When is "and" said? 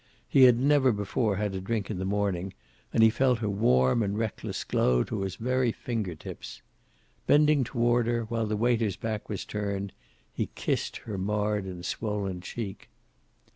2.91-3.03, 4.01-4.17, 11.65-11.85